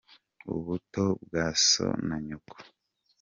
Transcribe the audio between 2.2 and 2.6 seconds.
nyoko.